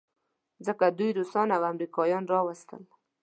ځکه 0.65 0.85
دوی 0.97 1.09
روسان 1.17 1.47
او 1.55 1.61
امریکایان 1.71 2.23
راوستل. 2.33 2.83